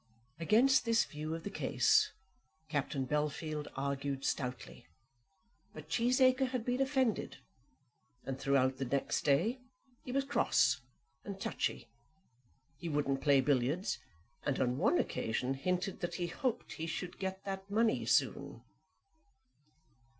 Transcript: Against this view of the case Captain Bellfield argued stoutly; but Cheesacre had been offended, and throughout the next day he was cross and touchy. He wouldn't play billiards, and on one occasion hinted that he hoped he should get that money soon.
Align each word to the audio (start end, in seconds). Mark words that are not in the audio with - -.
Against 0.39 0.83
this 0.83 1.05
view 1.05 1.35
of 1.35 1.43
the 1.43 1.51
case 1.51 2.11
Captain 2.71 3.05
Bellfield 3.05 3.67
argued 3.75 4.25
stoutly; 4.25 4.87
but 5.75 5.89
Cheesacre 5.89 6.47
had 6.47 6.65
been 6.65 6.81
offended, 6.81 7.37
and 8.25 8.39
throughout 8.39 8.77
the 8.77 8.85
next 8.85 9.23
day 9.23 9.59
he 10.03 10.11
was 10.11 10.25
cross 10.25 10.81
and 11.23 11.39
touchy. 11.39 11.87
He 12.77 12.89
wouldn't 12.89 13.21
play 13.21 13.41
billiards, 13.41 13.99
and 14.41 14.59
on 14.59 14.79
one 14.79 14.97
occasion 14.97 15.53
hinted 15.53 15.99
that 15.99 16.15
he 16.15 16.25
hoped 16.25 16.71
he 16.71 16.87
should 16.87 17.19
get 17.19 17.43
that 17.45 17.69
money 17.69 18.03
soon. 18.07 18.63